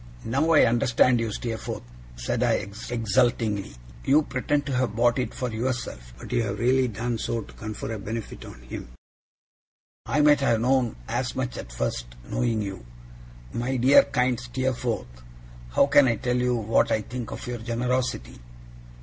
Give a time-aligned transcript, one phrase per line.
[0.25, 1.83] 'Now I understand you, Steerforth!'
[2.15, 2.53] said I,
[2.89, 3.75] exultingly.
[4.03, 7.53] 'You pretend to have bought it for yourself, but you have really done so to
[7.53, 8.87] confer a benefit on him.
[10.07, 12.83] I might have known as much at first, knowing you.
[13.53, 15.21] My dear kind Steerforth,
[15.69, 18.39] how can I tell you what I think of your generosity?